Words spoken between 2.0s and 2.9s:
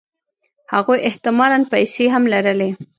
هم لرلې